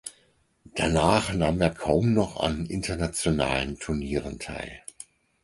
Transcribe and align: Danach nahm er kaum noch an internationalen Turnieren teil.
Danach 0.73 1.31
nahm 1.31 1.61
er 1.61 1.69
kaum 1.69 2.15
noch 2.15 2.37
an 2.41 2.65
internationalen 2.65 3.77
Turnieren 3.77 4.39
teil. 4.39 4.81